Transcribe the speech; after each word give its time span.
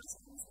Christmas. 0.00 0.46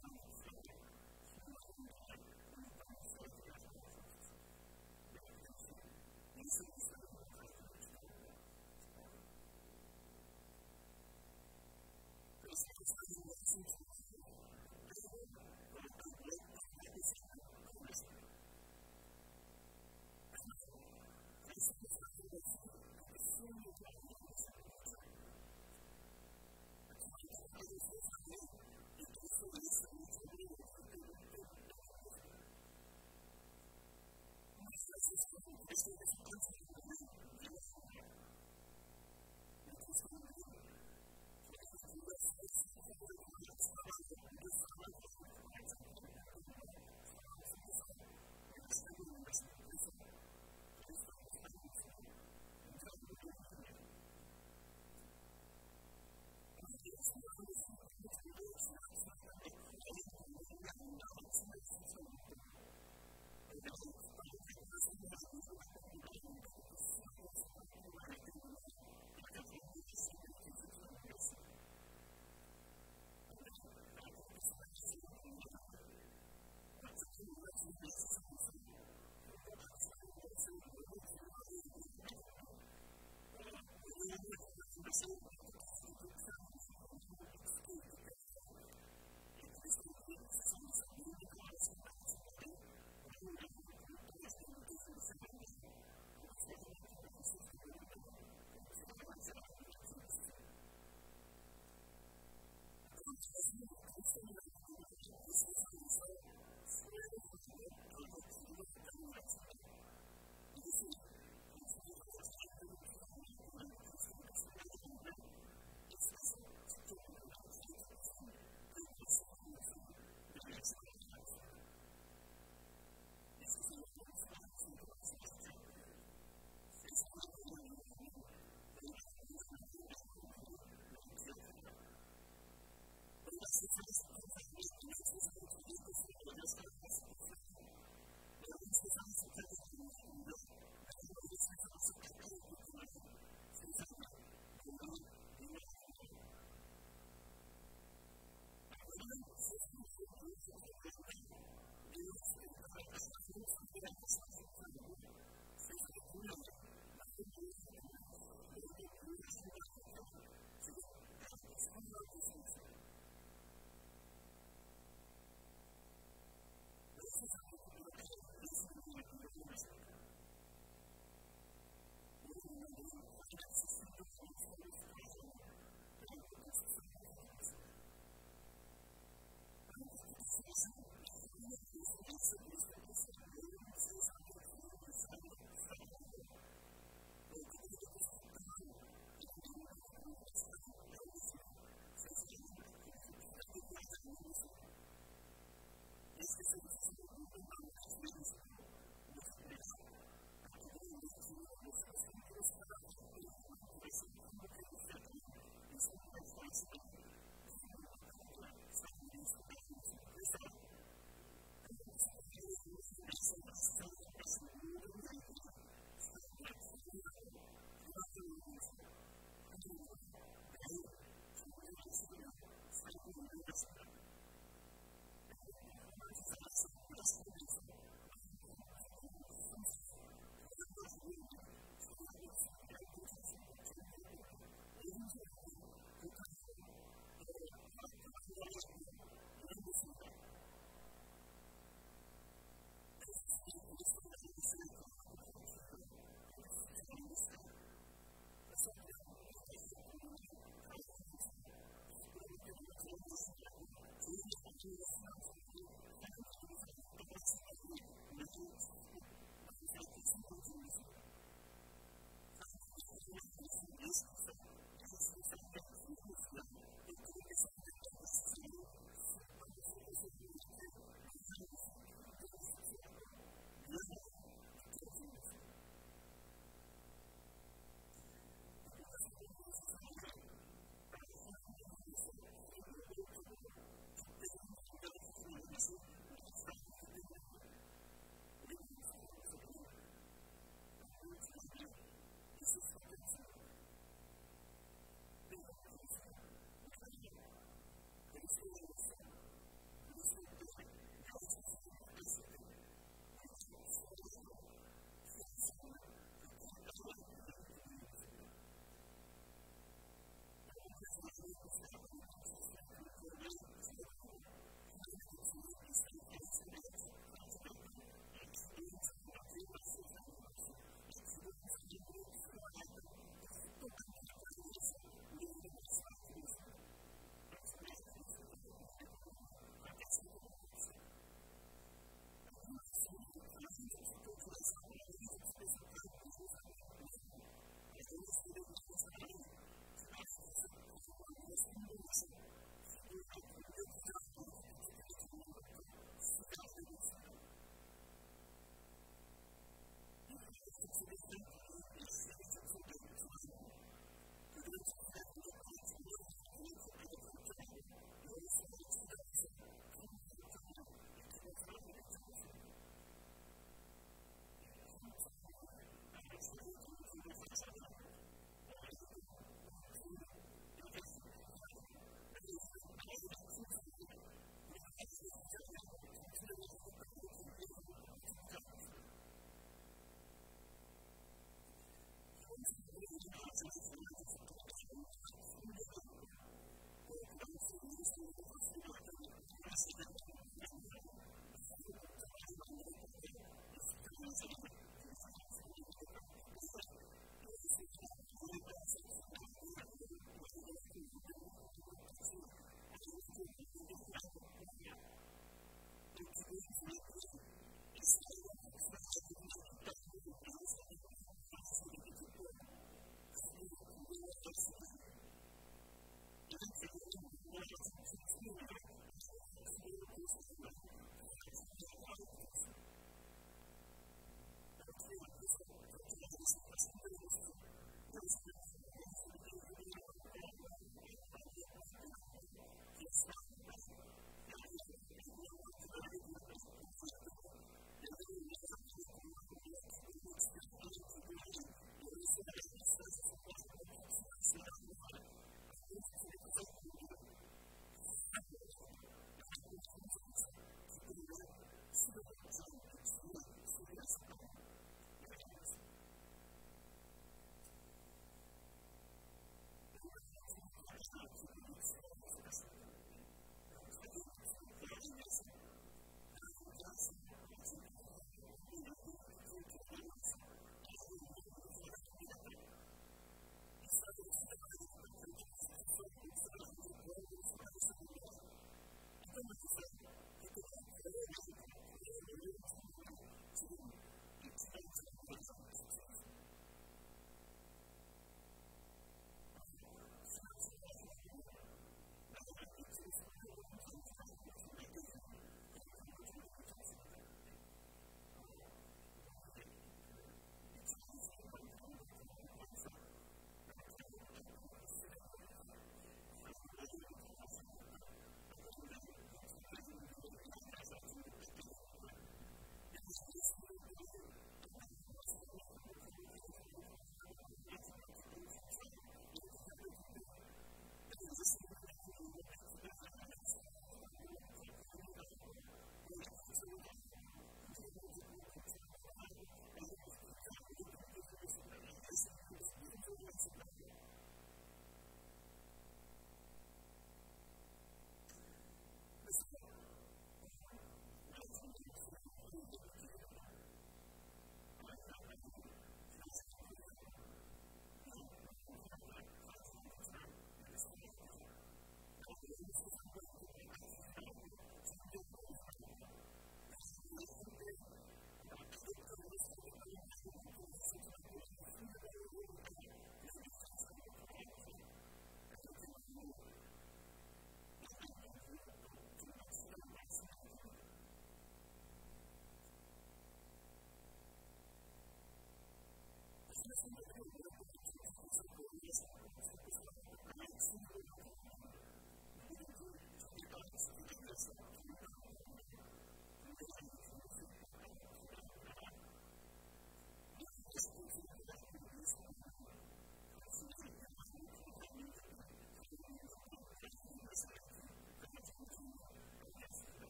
This 35.69 35.88
is 35.88 36.69